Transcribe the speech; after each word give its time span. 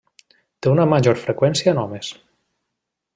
Té 0.65 0.71
una 0.75 0.85
major 0.93 1.19
freqüència 1.25 1.73
en 1.77 1.83
homes. 1.85 2.13